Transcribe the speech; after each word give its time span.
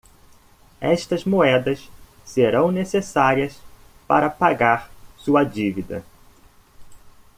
Estas 0.79 1.25
moedas 1.27 1.87
serão 2.25 2.71
necessárias 2.71 3.61
para 4.07 4.31
pagar 4.31 4.89
sua 5.15 5.43
dívida. 5.43 6.03